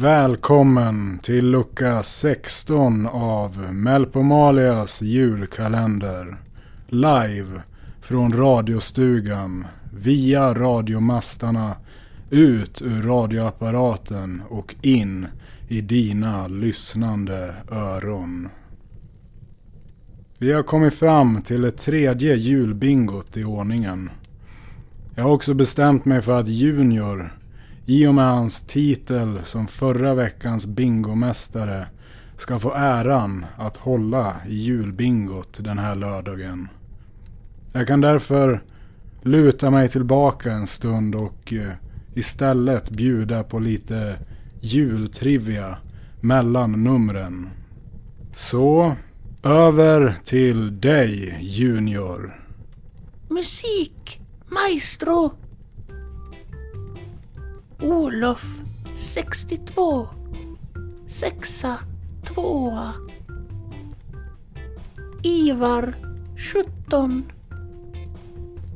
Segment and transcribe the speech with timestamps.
[0.00, 6.36] Välkommen till lucka 16 av Melpomalias julkalender.
[6.88, 7.62] Live
[8.00, 11.76] från radiostugan, via radiomastarna,
[12.30, 15.26] ut ur radioapparaten och in
[15.68, 18.48] i dina lyssnande öron.
[20.38, 24.10] Vi har kommit fram till det tredje julbingot i ordningen.
[25.14, 27.35] Jag har också bestämt mig för att Junior,
[27.86, 31.86] i och med hans titel som förra veckans bingomästare,
[32.36, 36.68] ska få äran att hålla i julbingot den här lördagen.
[37.72, 38.60] Jag kan därför
[39.22, 41.72] luta mig tillbaka en stund och eh,
[42.14, 44.18] istället bjuda på lite
[44.60, 45.76] jultrivia
[46.20, 47.48] mellan numren.
[48.36, 48.94] Så,
[49.42, 52.34] över till dig Junior.
[53.28, 55.45] Musik, maestro.
[57.80, 58.60] Olof,
[58.96, 60.08] 62.
[61.06, 61.78] Sexa,
[62.24, 62.92] tvåa.
[65.22, 65.94] Ivar,
[66.36, 67.24] 17.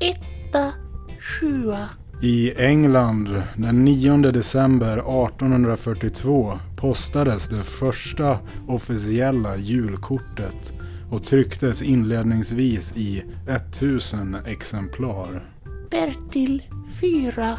[0.00, 0.72] Etta,
[1.20, 1.88] sjua.
[2.22, 10.72] I England den 9 december 1842 postades det första officiella julkortet
[11.10, 15.42] och trycktes inledningsvis i 1000 exemplar.
[15.90, 16.62] Bertil,
[17.00, 17.58] fyra.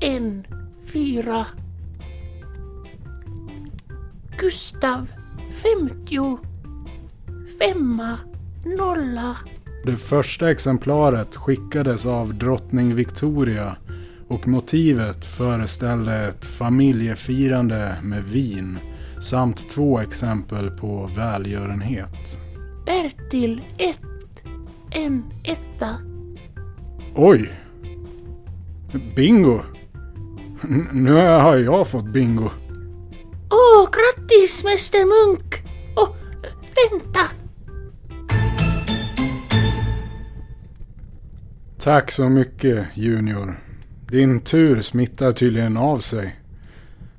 [0.00, 0.46] En,
[0.92, 1.46] fyra.
[4.38, 5.06] Gustav,
[5.62, 6.38] 50.
[7.58, 8.18] Femma,
[8.64, 9.36] nolla.
[9.84, 13.76] Det första exemplaret skickades av drottning Victoria
[14.28, 18.78] och motivet föreställde ett familjefirande med vin
[19.20, 22.38] samt två exempel på välgörenhet.
[22.86, 24.04] Bertil, ett.
[24.90, 25.88] En etta.
[27.14, 27.50] Oj!
[29.16, 29.60] Bingo!
[30.64, 32.50] N- Nu har jag fått bingo.
[33.50, 35.62] Åh, grattis Mäster Munk!
[35.96, 36.08] Åh,
[36.90, 37.20] vänta!
[41.78, 43.54] Tack så mycket Junior.
[44.10, 46.36] Din tur smittar tydligen av sig.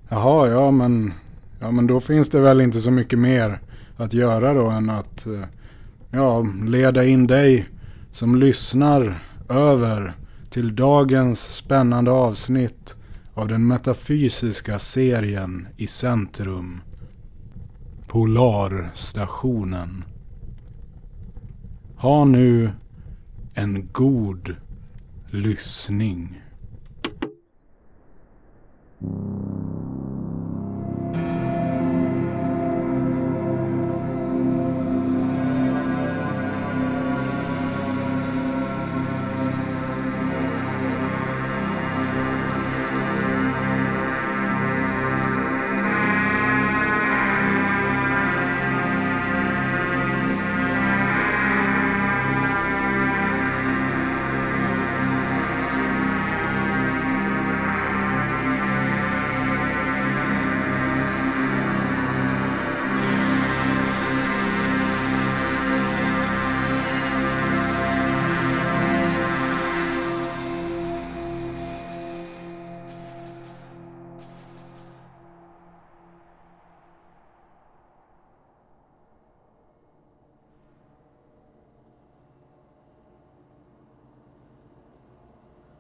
[0.10, 1.14] Jaha, ja men...
[1.60, 3.60] Ja men då finns det väl inte så mycket mer
[3.98, 5.26] att göra då än att...
[5.26, 5.42] eh,
[6.12, 7.70] Ja, leda in dig
[8.12, 9.20] som lyssnar
[9.50, 10.14] över
[10.50, 12.96] till dagens spännande avsnitt
[13.38, 16.82] av den metafysiska serien i centrum.
[18.08, 20.04] Polarstationen.
[21.98, 22.72] Ha nu
[23.54, 24.56] en god
[25.28, 26.42] lyssning.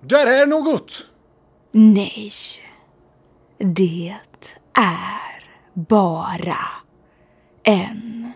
[0.10, 1.08] Där är något!
[1.72, 2.32] Nej,
[3.58, 4.16] det
[4.74, 5.44] är
[5.74, 6.58] bara
[7.64, 8.32] en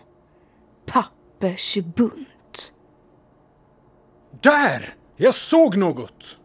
[0.85, 2.73] pappersbunt.
[4.41, 4.95] Där!
[5.15, 6.37] Jag såg något!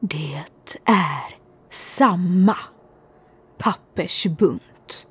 [0.00, 0.44] Det
[0.84, 1.34] är
[1.70, 2.56] samma
[3.58, 5.06] pappersbunt.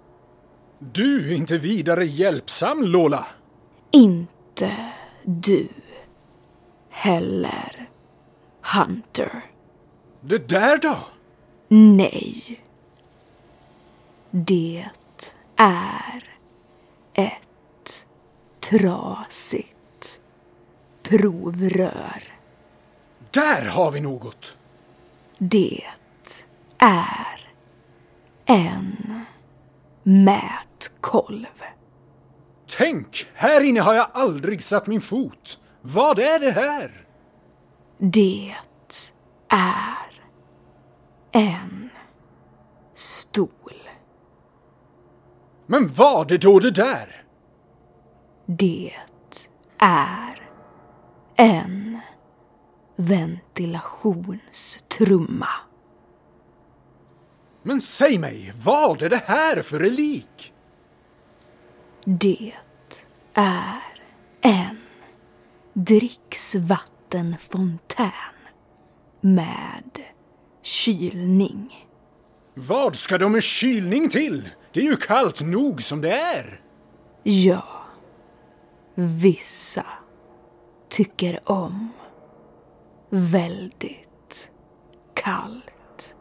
[0.80, 3.26] Du är inte vidare hjälpsam, Lola.
[3.92, 4.92] Inte
[5.24, 5.68] du
[6.90, 7.85] heller,
[8.74, 9.42] Hunter.
[10.22, 10.98] Det där då?
[11.68, 12.62] Nej.
[14.32, 14.90] Det
[15.56, 16.24] är
[17.14, 18.06] ett
[18.60, 20.22] trasigt
[21.04, 22.24] provrör.
[23.32, 24.58] Där har vi något!
[25.38, 25.84] Det
[26.78, 27.40] är
[28.46, 29.26] en
[30.04, 31.46] mätkolv.
[32.78, 35.60] Tänk, här inne har jag aldrig satt min fot.
[35.82, 37.05] Vad är det här?
[37.98, 38.56] Det
[39.50, 40.22] är
[41.32, 41.90] en
[42.94, 43.50] stol.
[45.66, 47.24] Men vad är då det där?
[48.46, 48.94] Det
[49.78, 50.50] är
[51.36, 52.00] en
[52.96, 55.50] ventilationstrumma.
[57.64, 60.54] Men säg mig, vad är det här för relik?
[62.06, 62.54] Det
[63.34, 63.82] är
[64.42, 64.78] en
[67.16, 68.12] dricksvattenfontän
[69.22, 70.00] med
[70.62, 71.88] kylning.
[72.54, 74.50] Vad ska de med kylning till?
[74.74, 76.62] Det är ju kallt nog som det är.
[77.24, 77.64] Ja,
[78.96, 79.86] vissa
[80.90, 81.90] tycker om
[83.10, 84.52] väldigt
[85.14, 86.16] kallt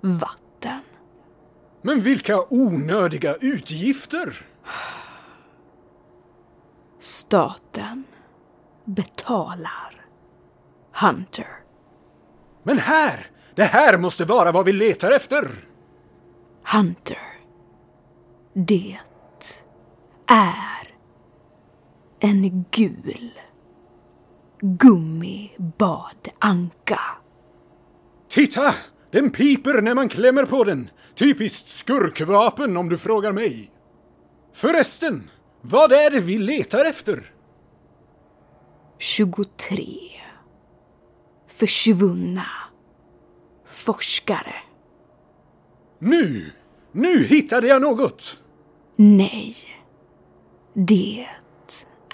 [0.00, 0.80] vatten.
[1.82, 4.46] Men vilka onödiga utgifter!
[7.00, 8.04] Staten
[8.84, 10.01] betalar
[10.92, 11.46] Hunter.
[12.62, 13.26] Men här!
[13.54, 15.48] Det här måste vara vad vi letar efter!
[16.72, 17.18] Hunter.
[18.54, 18.98] Det
[20.26, 20.88] är
[22.20, 23.30] en gul
[24.62, 27.00] gummibadanka.
[28.28, 28.74] Titta!
[29.10, 30.90] Den piper när man klämmer på den.
[31.14, 33.70] Typiskt skurkvapen om du frågar mig.
[34.54, 35.30] Förresten,
[35.60, 37.32] vad är det vi letar efter?
[38.98, 39.86] 23
[41.62, 42.46] försvunna
[43.66, 44.54] forskare.
[45.98, 46.52] Nu!
[46.92, 48.38] Nu hittade jag något!
[48.96, 49.56] Nej,
[50.74, 51.28] det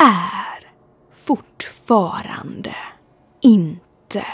[0.00, 0.72] är
[1.12, 2.74] fortfarande
[3.40, 4.26] inte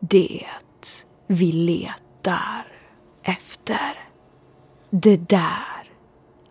[0.00, 0.46] det
[1.26, 2.66] vi letar
[3.22, 4.08] efter.
[4.90, 5.90] Det där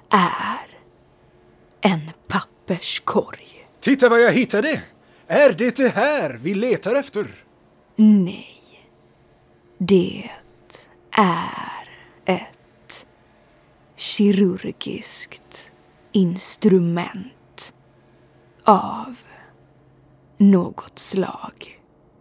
[0.10, 0.68] är
[1.82, 3.68] en papperskorg.
[3.82, 4.82] Titta vad jag hittade!
[5.28, 7.45] Är det det här vi letar efter?
[7.96, 8.62] Nej,
[9.78, 10.30] det
[11.12, 11.90] är
[12.26, 13.08] ett
[13.96, 15.72] kirurgiskt
[16.12, 17.74] instrument
[18.64, 19.16] av
[20.38, 21.80] något slag.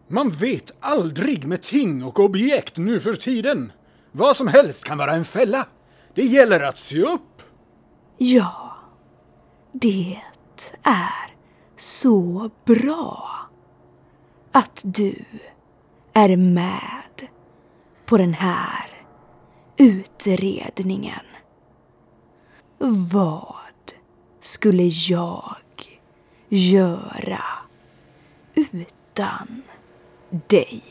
[0.09, 3.73] Man vet aldrig med ting och objekt nu för tiden.
[4.13, 5.67] Vad som helst kan vara en fälla.
[6.15, 7.43] Det gäller att se upp.
[8.19, 8.77] Ja,
[9.73, 10.19] det
[10.83, 11.31] är
[11.77, 13.31] så bra
[14.53, 15.25] att du
[16.15, 17.29] är med
[18.07, 18.91] på den här
[19.77, 21.27] utredningen.
[23.13, 23.55] Vad
[24.41, 25.57] skulle jag
[26.49, 27.45] göra
[28.55, 29.63] utan
[30.31, 30.83] dig?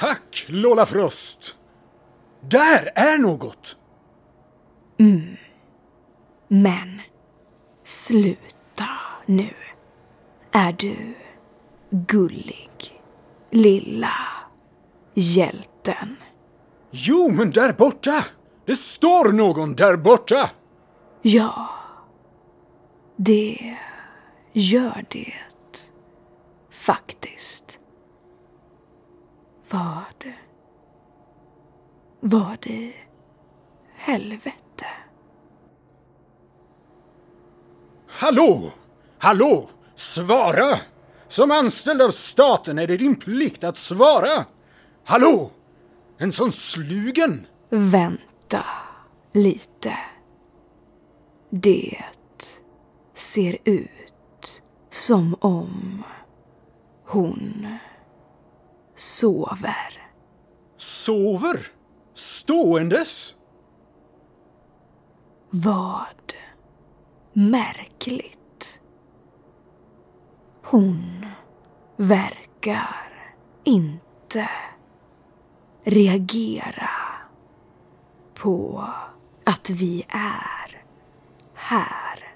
[0.00, 1.56] Tack, Lola Frost!
[2.40, 3.76] Där är något!
[6.48, 7.00] Men
[7.84, 8.88] sluta
[9.26, 9.54] nu.
[10.52, 11.14] Är du
[11.90, 12.99] gullig,
[13.50, 14.12] lilla
[15.14, 16.16] hjälten?
[16.90, 18.24] Jo, men där borta!
[18.64, 20.50] Det står någon där borta!
[21.22, 21.68] Ja,
[23.16, 23.76] det
[24.52, 25.34] gör det
[26.70, 27.80] faktiskt.
[29.70, 30.32] Vad
[32.20, 32.92] var det
[33.94, 34.86] helvete?
[38.08, 38.70] Hallå!
[39.18, 39.68] Hallå!
[39.94, 40.78] Svara!
[41.30, 44.44] Som anställd av staten är det din plikt att svara!
[45.04, 45.50] Hallå!
[46.18, 47.46] En sån slugen!
[47.68, 48.64] Vänta
[49.32, 49.98] lite.
[51.50, 52.04] Det
[53.14, 56.02] ser ut som om
[57.06, 57.66] hon
[58.96, 60.12] sover.
[60.76, 61.66] Sover?
[62.14, 63.34] Ståendes?
[65.50, 66.34] Vad
[67.32, 68.39] märkligt.
[70.70, 71.26] Hon
[71.96, 72.96] verkar
[73.64, 74.50] inte
[75.84, 76.90] reagera
[78.34, 78.84] på
[79.44, 80.82] att vi är
[81.54, 82.34] här.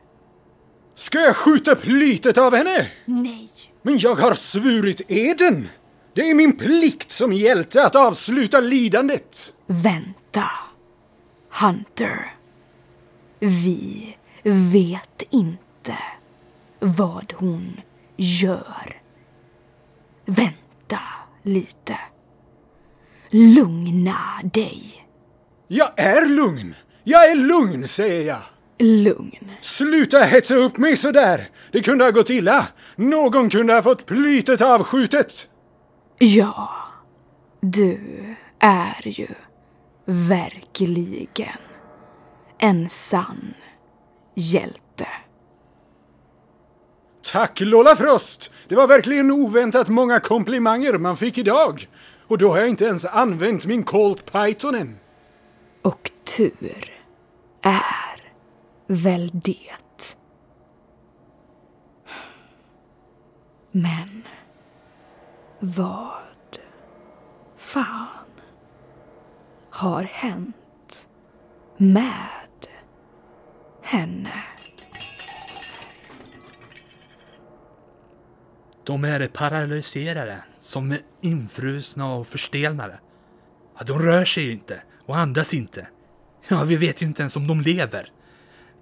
[0.95, 2.91] Ska jag skjuta plytet av henne?
[3.05, 3.51] Nej.
[3.83, 5.69] Men jag har svurit eden!
[6.15, 9.55] Det är min plikt som hjälte att avsluta lidandet!
[9.67, 10.51] Vänta,
[11.61, 12.35] Hunter.
[13.39, 15.99] Vi vet inte
[16.81, 17.81] vad hon
[18.17, 19.01] gör.
[20.27, 21.01] Vänta
[21.43, 21.99] lite.
[23.31, 25.07] Lugna dig.
[25.69, 26.75] Jag är lugn!
[27.05, 28.41] Jag är lugn, säger jag!
[28.79, 29.51] Lugn.
[29.61, 31.49] Sluta hetsa upp mig sådär!
[31.73, 32.69] Det kunde ha gått illa!
[32.97, 35.49] Någon kunde ha fått plytet avskjutet!
[36.19, 36.71] Ja,
[37.61, 38.01] du
[38.59, 39.29] är ju
[40.05, 41.59] verkligen
[42.59, 43.55] en sann
[44.35, 45.09] hjälte.
[47.35, 48.51] Tack Lola Frost!
[48.69, 51.89] Det var verkligen oväntat många komplimanger man fick idag.
[52.27, 54.99] Och då har jag inte ens använt min Colt Python än.
[55.83, 56.93] Och tur
[57.63, 58.21] är
[58.87, 59.71] väl det.
[63.71, 64.23] Men
[65.59, 66.59] vad
[67.57, 68.27] fan
[69.71, 71.09] har hänt
[71.77, 72.49] med
[73.83, 74.54] henne.
[78.85, 82.99] De är paralyserade, som är infrusna och förstelnade.
[83.79, 85.89] Ja, de rör sig inte och andas inte.
[86.49, 88.07] Ja, vi vet ju inte ens om de lever.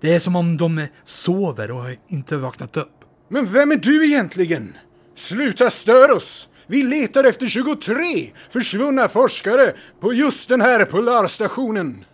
[0.00, 3.04] Det är som om de sover och inte vaknat upp.
[3.28, 4.76] Men vem är du egentligen?
[5.14, 6.48] Sluta stör oss!
[6.66, 12.04] Vi letar efter 23 försvunna forskare på just den här polarstationen.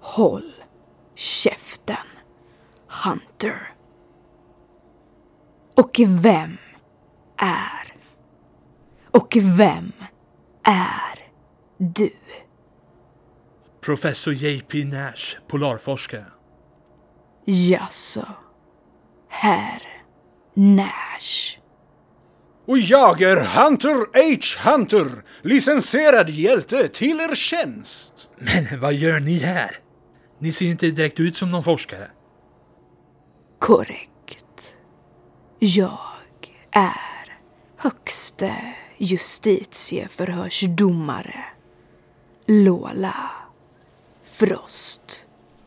[0.00, 0.52] Håll
[1.14, 1.96] käften,
[3.04, 3.72] Hunter.
[5.74, 6.56] Och vem?
[9.12, 9.92] Och vem
[10.62, 11.18] är
[11.78, 12.10] du?
[13.80, 14.84] Professor J.P.
[14.84, 16.26] Nash, polarforskare.
[17.44, 18.26] Jaså,
[19.28, 19.82] herr
[20.54, 21.58] Nash.
[22.66, 24.70] Och jag är Hunter H.
[24.70, 28.30] Hunter, licensierad hjälte till er tjänst.
[28.38, 29.76] Men vad gör ni här?
[30.38, 32.10] Ni ser inte direkt ut som någon forskare.
[33.58, 34.74] Korrekt.
[35.58, 35.98] Jag
[36.70, 37.38] är
[37.76, 38.56] högste
[39.02, 41.44] justitieförhörsdomare
[42.46, 43.14] Lola
[44.24, 45.26] Frost.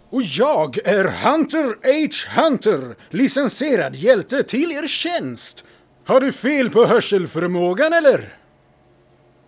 [0.09, 2.07] Och jag är Hunter H.
[2.41, 5.65] Hunter, licensierad hjälte till er tjänst.
[6.05, 8.37] Har du fel på hörselförmågan eller?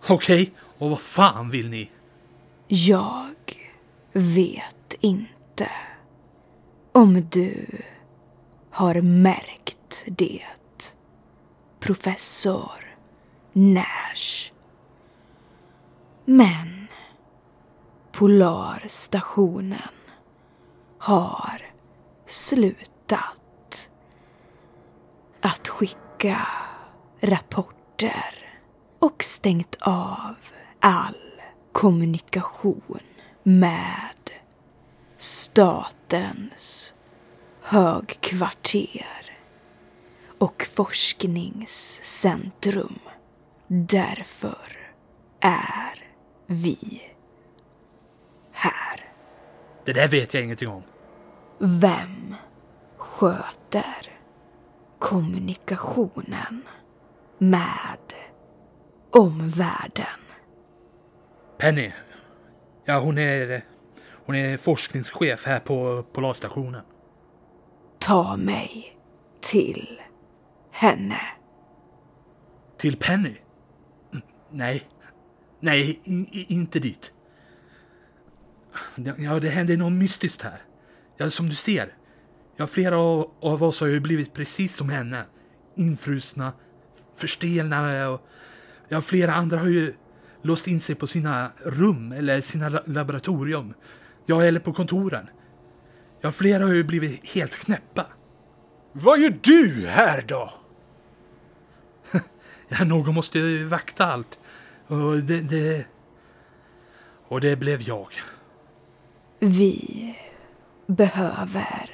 [0.08, 1.90] Okej, och vad fan vill ni?
[2.66, 3.34] Jag
[4.12, 5.70] vet inte
[6.92, 7.66] om du
[8.70, 10.42] har märkt det,
[11.80, 12.87] professor
[13.60, 14.52] Nash.
[16.24, 16.88] Men
[18.12, 19.78] Polarstationen
[20.98, 21.62] har
[22.26, 23.90] slutat
[25.40, 26.48] att skicka
[27.20, 28.34] rapporter
[28.98, 30.34] och stängt av
[30.80, 31.16] all
[31.72, 33.00] kommunikation
[33.42, 34.30] med
[35.16, 36.94] statens
[37.62, 39.38] högkvarter
[40.38, 42.98] och forskningscentrum.
[43.70, 44.92] Därför
[45.40, 46.04] är
[46.46, 47.02] vi
[48.52, 49.00] här.
[49.84, 50.82] Det där vet jag ingenting om.
[51.58, 52.34] Vem
[52.96, 54.18] sköter
[54.98, 56.62] kommunikationen
[57.38, 58.14] med
[59.10, 60.06] omvärlden?
[61.58, 61.92] Penny.
[62.84, 63.62] Ja, hon är...
[64.26, 66.82] Hon är forskningschef här på Polarstationen.
[67.98, 68.98] Ta mig
[69.40, 70.02] till
[70.70, 71.20] henne.
[72.76, 73.36] Till Penny?
[74.50, 74.88] Nej.
[75.60, 77.12] Nej, in, in, inte dit.
[79.18, 80.62] Ja, det händer något mystiskt här.
[81.16, 81.94] Ja, som du ser.
[82.56, 85.24] Ja, flera av, av oss har ju blivit precis som henne.
[85.76, 86.52] Infrusna,
[87.16, 88.28] förstelnade och...
[88.88, 89.94] Ja, flera andra har ju
[90.42, 93.74] låst in sig på sina rum eller sina laboratorium.
[94.26, 95.28] Ja, eller på kontoren.
[96.20, 98.06] Ja, flera har ju blivit helt knäppa.
[98.92, 100.52] Vad gör du här då?
[102.78, 104.38] Ja, någon måste ju vakta allt.
[104.86, 105.86] Och det, det...
[107.28, 108.08] Och det blev jag.
[109.38, 110.14] Vi
[110.86, 111.90] behöver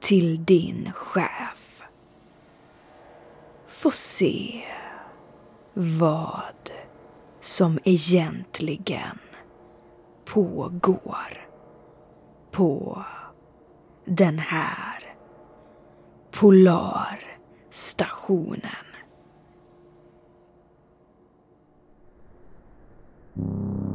[0.00, 1.82] till din chef.
[3.66, 4.64] Få se
[5.74, 6.70] vad
[7.40, 9.18] som egentligen
[10.24, 11.48] pågår
[12.50, 13.04] på
[14.04, 15.14] den här
[16.30, 18.86] polarstationen.
[23.36, 23.87] Mm.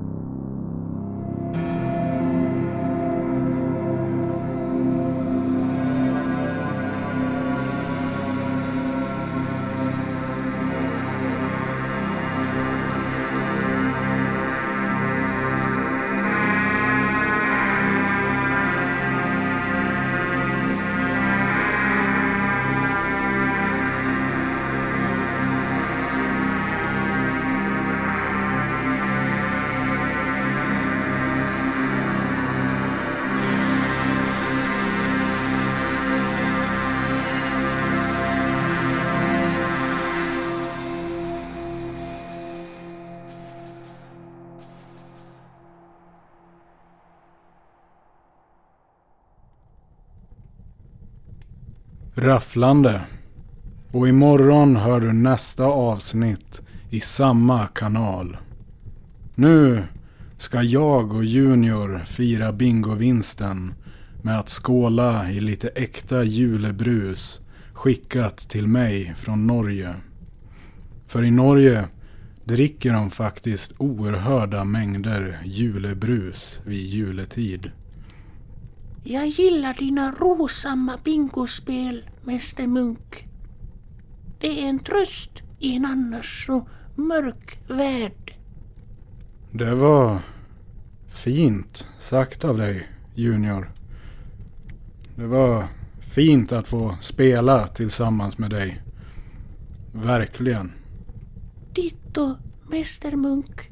[52.16, 53.02] Rafflande.
[53.92, 58.38] Och imorgon hör du nästa avsnitt i samma kanal.
[59.36, 59.84] Nu
[60.38, 63.74] ska jag och Junior fira bingovinsten
[64.22, 67.42] med att skåla i lite äkta julebrus
[67.74, 69.96] skickat till mig från Norge.
[71.08, 71.86] För i Norge
[72.44, 77.72] dricker de faktiskt oerhörda mängder julebrus vid juletid.
[79.06, 83.28] Jag gillar dina rosamma bingospel, Mäster Munk.
[84.40, 85.30] Det är en tröst
[85.60, 88.36] i en annars så mörk värld.
[89.52, 90.20] Det var
[91.08, 93.72] fint sagt av dig, Junior.
[95.16, 95.68] Det var
[96.00, 98.82] fint att få spela tillsammans med dig.
[99.92, 100.72] Verkligen.
[101.74, 102.36] Ditto,
[102.70, 103.70] Mäster Munk.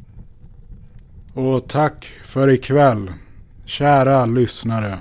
[1.34, 3.14] Och tack för ikväll,
[3.66, 5.00] kära lyssnare.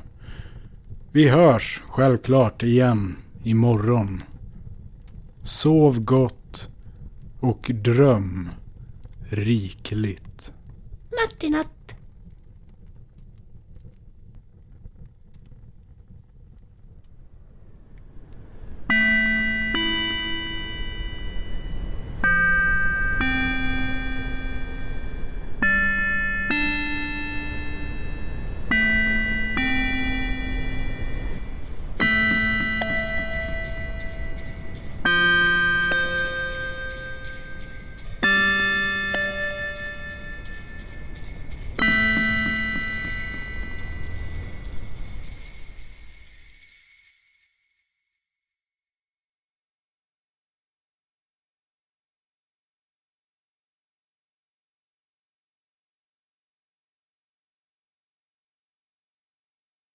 [1.13, 4.23] Vi hörs självklart igen imorgon.
[5.43, 6.69] Sov gott
[7.41, 8.49] och dröm
[9.31, 10.53] rikligt.
[11.11, 11.80] Natti natt.